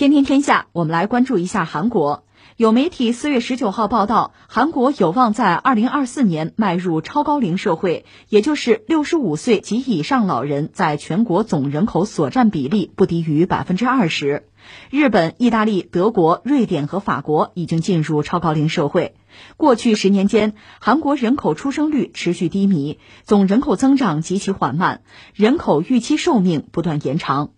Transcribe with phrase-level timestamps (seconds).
[0.00, 2.24] 天天天下，我们来关注一下韩国。
[2.56, 14.46] 有媒体四月十九号报道，韩国有望在二零二四年迈入超高龄社会，也就是六十五岁及以上老人在全国总人口所占比例不低于百分之二十。
[14.88, 19.14] 日本、意大利、德国、瑞典和法国已经进入超高龄社会。
[19.58, 25.02] 过去十年间，韩国人口出生率持续低迷，总人口增长极其缓慢，
[25.34, 27.50] 人口预期寿命不断延长。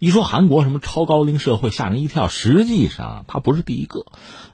[0.00, 4.06] 一说韩国什么超高龄社会吓人一跳，实际上它不是第一个。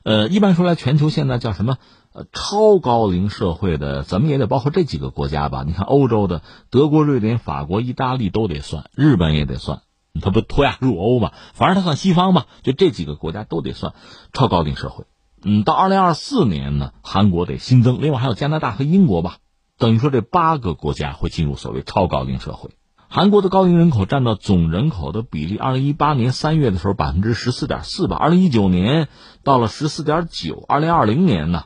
[0.03, 1.79] 呃，一般说来，全球现在叫什么
[2.13, 5.63] 呃超高龄社会的，怎么也得包括这几个国家吧？
[5.65, 9.83] 你看欧洲的德国、瑞典、法国、意大利都得算，日本也得算，
[10.21, 11.31] 它不脱亚入欧嘛？
[11.55, 13.95] 反正它算西方嘛，就这几个国家都得算
[14.33, 15.05] 超高龄社会。
[15.45, 19.37] 嗯，到二零二四年呢，韩国得新增，另外还有加拿大和英国吧，
[19.79, 22.71] 等于说这八个国家会进入所谓超高龄社会。
[23.09, 29.09] 韩国的高龄人口占到总人口的比例，二零一八年三月的时候百分之十四点四吧，二零一九年
[29.43, 31.65] 到了十四点九，二零二零年呢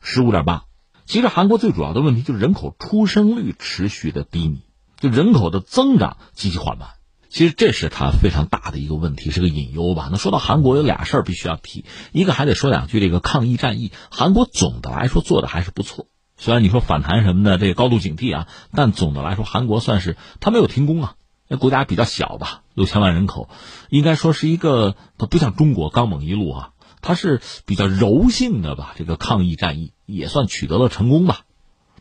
[0.00, 0.64] 十五点八。
[1.06, 4.60] 其实韩国最主要的问题就是人口出生率持续的低迷，
[4.98, 6.90] 就人口的增长极其缓慢。
[7.28, 10.08] 其实这是它非常大的一个问题，是个隐忧吧。
[10.12, 16.06] 那说到韩国有俩事儿必须要提，一个还得说两句这个抗疫战役，韩国总的来说做的还是不错。
[16.36, 21.14] 虽然你说反弹什么的，这个高度警惕啊，但总的来说，韩国算是它没有停工啊。
[21.48, 23.48] 那国家比较小吧，六千万人口，
[23.90, 26.70] 应该说是一个它不像中国刚猛一路啊，
[27.02, 28.94] 它是比较柔性的吧。
[28.96, 31.42] 这个抗疫战役也算取得了成功吧。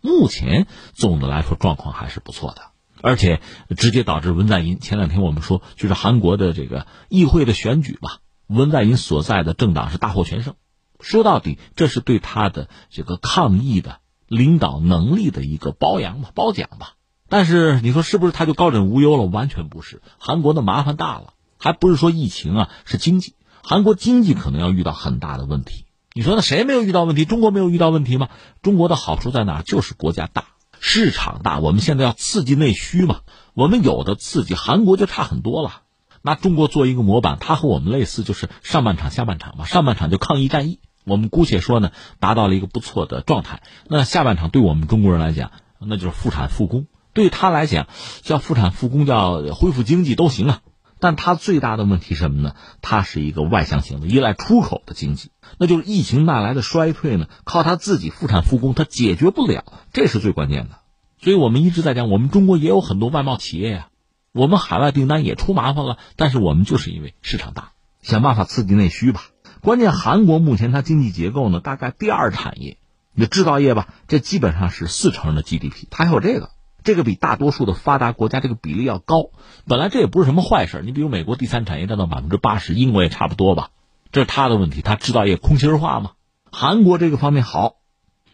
[0.01, 3.41] 目前总的来说状况还是不错的，而且
[3.77, 10.55] 直接导致文在寅前两天我们说就是韩国的这个议会的选举吧，文在寅所在的政党是大获全胜。
[10.99, 14.00] 说到底，这是对他的这个抗疫的。
[14.31, 16.93] 领导能力的一个褒扬吧，褒奖吧。
[17.27, 19.25] 但是你说是不是他就高枕无忧了？
[19.25, 20.01] 完全不是。
[20.19, 23.35] 韩国的麻烦大了，还不是说疫情啊，是经济。
[23.61, 25.83] 韩国经济可能要遇到很大的问题。
[26.13, 27.25] 你说那谁没有遇到问题？
[27.25, 28.29] 中国没有遇到问题吗？
[28.61, 29.63] 中国的好处在哪？
[29.63, 30.45] 就是国家大，
[30.79, 31.59] 市场大。
[31.59, 33.19] 我们现在要刺激内需嘛，
[33.53, 35.81] 我们有的刺激，韩国就差很多了。
[36.22, 39.66] 拿中国做一个模板，它和我们类似，就是上半场、下半场嘛。
[39.66, 40.79] 上半场就抗疫战役。
[41.11, 43.61] 我们姑且说呢，达到了一个不错的状态。
[43.88, 46.88] 那下半场对我们中国人来讲，那就是复产复工。
[47.13, 47.88] 对他来讲，
[48.22, 50.61] 叫复产复工，叫恢复经济都行啊。
[51.01, 52.53] 但他最大的问题什么呢？
[52.81, 60.77] 他是一个外向型的、依赖出口的经济，那就是疫情带来的衰退呢，靠他自己复产复工，他解决不了，这是最关键的。
[61.19, 63.88] 所以我们一直在讲，我们中国也有很多外贸企业呀，
[64.31, 67.71] 我们海外订单也出麻烦了，但是我们就是因为市场大，
[68.03, 69.23] 想办法刺激内需吧。
[69.61, 72.77] 关键，韩国目前它经济结构呢，大概第二产业，
[73.13, 76.49] 你制造业吧，这基本上是四成的 GDP，它还有这个，
[76.83, 79.29] 这个比大多数的发达国家这个比例要高。
[79.67, 83.69] 本来这也不是什么坏事，你比如美国第三产业占到百分之八十，英国也差不多吧，
[84.11, 86.13] 这是它的问题，它制造业空心化嘛。
[86.51, 87.75] 韩国这个方面好，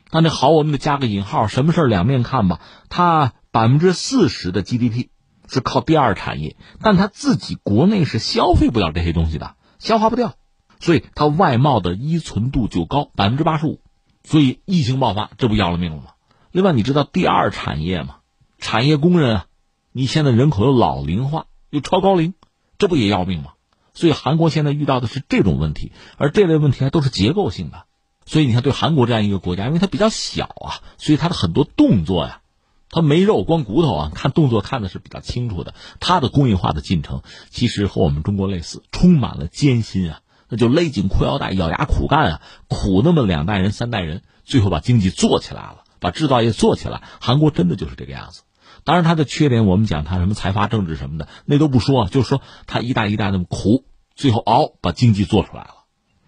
[0.10, 2.62] 但这好我们得加个引号，什么事两面看吧。
[2.88, 5.10] 它百分之四十的 GDP
[5.50, 10.36] 是靠第二产业，但它自己国内是消费不了这些东西的，消化不掉。
[10.80, 13.80] 所以它外贸的依存度就高，百分之八十五，
[14.24, 16.04] 所以疫情爆发，这不要了命了吗？
[16.52, 18.18] 另外，你知道第二产业吗？
[18.58, 19.46] 产业工人啊，
[19.92, 22.34] 你现在人口又老龄化，又超高龄，
[22.78, 23.52] 这不也要命吗？
[23.94, 27.86] 所以韩国现在遇到的是这种问题，而这类问题还都是结构性的。
[28.26, 32.42] 所以你看，对韩国这样一个国家，因为它比较小啊，所以它的很多动作呀，
[32.90, 35.74] 它没肉光骨头啊，看动作看的是比较清楚的。
[36.00, 40.22] 它的工业化的进程其实和我们中国类似，充满了艰辛啊。
[40.50, 47.04] 那就勒紧裤腰带，咬牙苦干啊，苦那么两代人、三代人，最后把经济做起来了，把制造业做起来。
[47.20, 48.44] 韩国真的就是这个样子。
[48.84, 53.84] 当然，它的缺点我们讲它什么财阀政治什么的，那都不说，就是说它一代一代那么苦，
[54.16, 55.72] 最后熬把经济做出来了，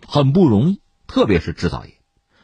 [0.05, 1.93] 很不容易，特别是制造业。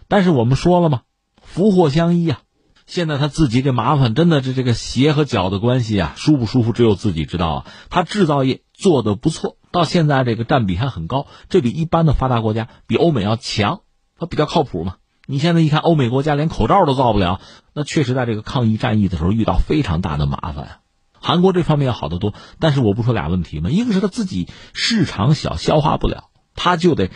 [0.08, 1.02] 但是我们说了嘛，
[1.42, 2.40] 福祸相依啊。
[2.88, 7.66] 现在他自己这麻烦，真的是这个鞋和脚的关系啊，舒不舒服只有自己知道啊。
[7.90, 9.58] 他制造业做的不错。
[9.76, 13.82] 到现在这个占比还很高，这比一般的发达国家比欧美要强，
[14.18, 14.96] 它比较靠谱嘛。
[15.28, 17.42] 你现在一看欧美国家连口罩都造不了，
[17.74, 20.80] 那确实在这个抗疫战役的时候遇到非常大的麻烦啊。
[21.20, 23.70] 韩国这方面要好得多，但是我不说俩问题吗？
[23.70, 27.10] 一个是他自己市场小，消化不了，他就得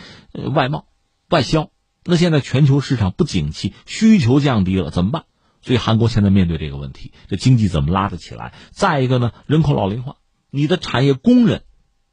[0.54, 0.84] 外贸、
[1.30, 1.70] 外销。
[2.04, 5.24] 那现在全球市场不景气，需求降低了，怎么办？
[5.62, 8.52] 所以韩国现在面对这个问题，这经济怎么拉得起来？
[8.70, 10.16] 再一个呢，人口老龄化，
[10.50, 11.62] 你的产业工人。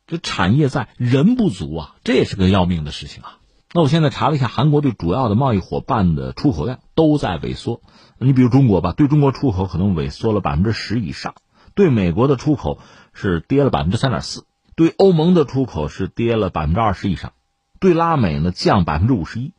[0.07, 3.37] 这产业在人不足啊，这也是个要命的事情啊。
[3.73, 7.81] 那我现在查了一下，韩国对主要的贸易伙伴的出口量都在萎缩。
[8.17, 11.33] 你比如中国吧，对中国出口可能萎缩了百分之十以上；
[11.75, 12.79] 对美国的出口
[13.13, 14.43] 是跌了百分之三点四；
[14.75, 17.33] 对欧盟的出口是跌了百分之二十以上，
[17.81, 19.51] 对拉美呢降百分之五十一，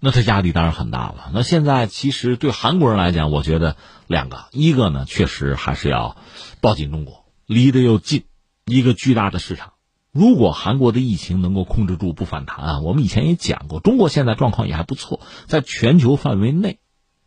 [0.00, 1.30] 那它压力当然很大了。
[1.34, 3.76] 那现在其实对韩国人来讲，我觉得
[4.06, 6.16] 两个，一个呢确实还是要
[6.62, 8.24] 抱紧中国，离得又近，
[8.64, 9.69] 一个巨大的市场。
[10.12, 16.80] 如果韩国的疫情能够控制住不反弹啊，我们以前也讲过，中国现在状况也还不错，在全球范围内，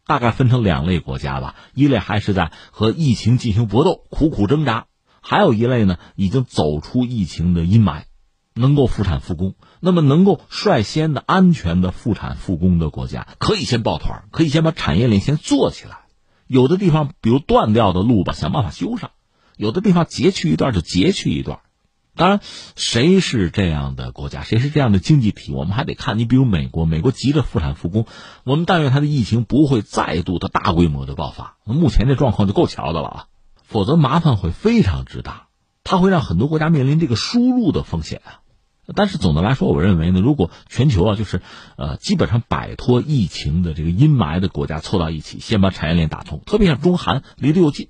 [0.05, 4.87] 大概分成两类国家吧，一类还是在和疫情进行搏斗，苦苦挣扎；
[5.21, 8.01] 还有一类呢，已经走出疫情的阴霾，
[8.53, 9.55] 能够复产复工。
[9.79, 15.99] 那么，能够率先的安全的复产复工的国家，可以先抱团，可以先把产业链先做起来。
[16.47, 19.11] 有的地方，比如断掉的路吧，想办法修上；
[19.55, 21.61] 有的地方截去一段就截去一段。
[22.15, 22.41] 当然，
[22.75, 26.19] 谁是这样的国家，谁是这样的经济体，我们还得看。
[26.19, 28.05] 你比如美国，美国急着复产复工，
[28.43, 31.57] 我们但愿它的疫情不会再度的大规模的爆发。
[31.63, 33.25] 目前这状况就够瞧的了啊，
[33.63, 35.47] 否则麻烦会非常之大，
[35.83, 38.39] 它会让很多国家面临这个输入的风险啊。
[38.95, 41.41] 但是总的来说，我认为呢，如果全球啊，就是
[41.77, 47.87] 呃，基本上摆脱疫情的这个阴霾的国家凑到一起，先把产业链打通，特别像中韩离得又近。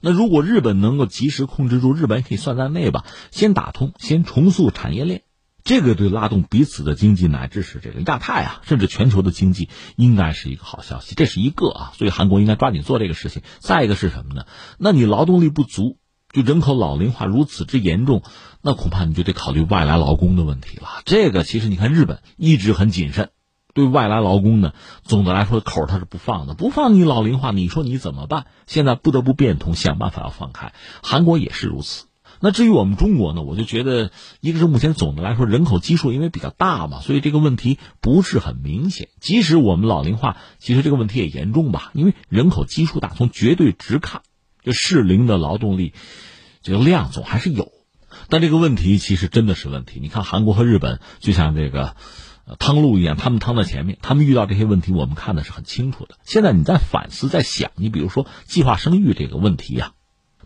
[0.00, 5.22] 那如果日本能够及时控制住，日本可以算在内吧，先打通，先重塑产业链，
[5.64, 11.14] 这个对拉动彼此的经济，乃至是这个亚太啊，甚至全球的经济，应该是一个好消息。
[11.14, 13.42] 这是一个啊，所以韩国应该抓紧做这个事情。
[13.58, 14.46] 再一个是什么呢？
[14.78, 15.98] 那你劳动力不足，
[16.32, 18.22] 就人口老龄化如此之严重，
[18.62, 20.88] 那恐怕你就得考虑外来劳工的问题了。
[21.04, 23.30] 这个其实你看日本一直很谨慎。
[23.72, 24.72] 对外来劳工呢，
[25.04, 28.46] 总的来说口他是不放的，不放你老龄化，你说你怎么办？
[28.66, 30.72] 现在不得不变通，想办法要放开。
[31.02, 32.06] 韩国也是如此。
[32.42, 39.08] 那至于我们中国呢，我就觉得，一个是目前总的来说人口基数因为比较大嘛，所以这个问题不是很明显。
[39.20, 44.22] 即使我们老龄化，其实这个问题也严重吧，因为人口基数大，从绝对值看，
[44.64, 45.92] 就适龄的劳动力
[46.62, 47.70] 这个量总还是有。
[48.28, 50.00] 但这个问题其实真的是问题。
[50.00, 51.94] 你看韩国和日本，就像这个。
[52.58, 56.16] 趟路一样，他们趟在前面，他们遇到这些问题，我们看的是很清楚的。
[56.24, 59.92] 现在你在反思，在想，你比如说计划生育这个问题呀，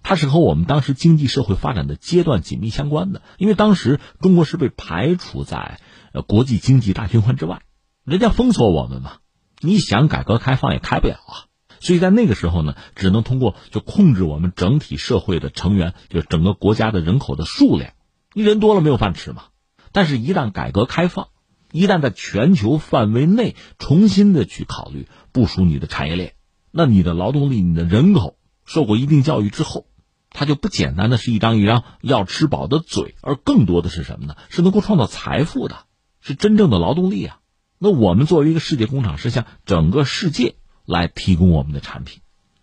[0.02, 3.22] 它是和我们当时经济社会发展的阶段紧密相关的。
[3.38, 5.78] 因为当时中国是被排除在
[6.26, 7.62] 国际经济大循环之外，
[8.04, 9.18] 人家封锁我们嘛，
[9.60, 11.46] 你想改革开放也开不了啊。
[11.80, 17.92] 所以在那个时候呢，只能通过就控制我们整体社会的成员，就整个国家的人口的数量，
[18.32, 19.44] 你人多了没有饭吃嘛。
[19.92, 21.28] 但是，一旦改革开放，
[21.74, 26.34] 一旦在全球范围内重新的去考虑部署你的产业链，
[26.70, 29.88] 那你的劳动力、你的人口受过一定教育之后，
[30.30, 34.36] 它就不简单的是一张一张要吃饱的嘴，而更多的是什么呢？
[34.50, 35.86] 是能够创造财富的，
[36.20, 37.40] 是真正的劳动力啊！
[37.80, 40.54] 那我们作为一个世界工厂，是向整个世界
[40.84, 42.20] 来提供我们的产品。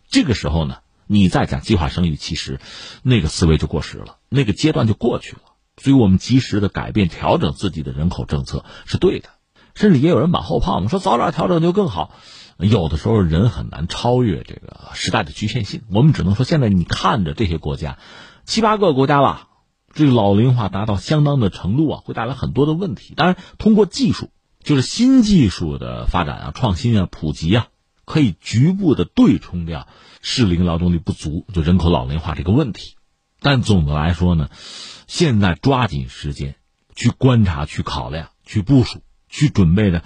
[0.07, 2.61] 这个时候呢，你再讲计划生育，其实
[3.03, 5.41] 那个思维就过时了，那个阶段就过去了。
[5.81, 9.29] 所以我们及时的改变、调整自己的人口政策是对的，
[9.73, 12.13] 甚至也有人马后炮嘛，说早点调整就更好。
[12.57, 17.97] 有的时候人很难超越这个时代的局限性，我们只能说现在你看着这些国家，
[18.45, 19.47] 七八个国家吧，
[19.91, 23.15] 这个老龄化达到相当的程度啊，会带来很多的问题。
[23.15, 24.29] 当然，通过技术，
[24.63, 27.69] 就是新技术的发展啊、创新啊、普及啊，
[28.05, 29.87] 可以局部的对冲掉
[30.21, 32.95] 适龄劳动力不足、就人口老龄化这个问题。
[33.41, 34.49] 但总的来说呢。
[35.07, 36.55] 现在抓紧时间，
[36.95, 40.03] 去观察、去考量、去部署、去准备着，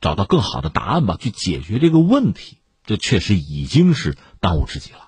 [0.00, 2.58] 找到更好的答案吧，去解决这个问题。
[2.84, 5.06] 这确实已经是当务之急了。